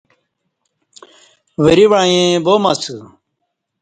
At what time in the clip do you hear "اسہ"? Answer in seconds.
2.71-2.95